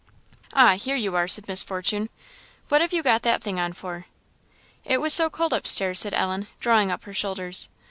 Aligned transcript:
"Ah! 0.53 0.77
here 0.77 0.95
you 0.95 1.15
are," 1.15 1.27
said 1.27 1.47
Miss 1.47 1.61
Fortune. 1.61 2.09
"What 2.69 2.81
have 2.81 2.91
you 2.91 3.03
got 3.03 3.21
that 3.21 3.43
thing 3.43 3.59
on 3.59 3.71
for?" 3.71 4.07
"It 4.83 4.99
was 4.99 5.13
so 5.13 5.29
cold 5.29 5.53
up 5.53 5.67
stairs," 5.67 5.99
said 5.99 6.15
Ellen, 6.15 6.47
drawing 6.59 6.91
up 6.91 7.03
her 7.03 7.13
shoulders. 7.13 7.69